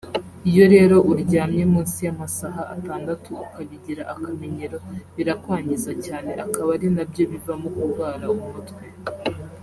Iyo 0.49 0.65
rero 0.73 0.95
uryamye 1.11 1.63
munsi 1.73 1.97
y’amasaha 2.05 2.61
atandatu 2.75 3.29
ukabigira 3.45 4.01
akamenyero 4.13 4.77
birakwangiza 5.15 5.91
cyane 6.05 6.31
akaba 6.43 6.69
ari 6.75 6.87
nabyo 6.95 7.23
bivamo 7.31 7.67
kurwara 7.77 8.25
umutwe 8.35 8.83